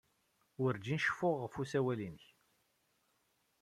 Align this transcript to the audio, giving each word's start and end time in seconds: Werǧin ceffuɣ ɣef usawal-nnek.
Werǧin 0.61 0.99
ceffuɣ 1.03 1.35
ɣef 1.39 1.53
usawal-nnek. 1.61 2.23